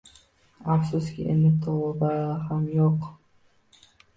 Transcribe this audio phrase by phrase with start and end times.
[0.75, 2.09] Afsuski, endi tova
[2.49, 2.89] ham yo`q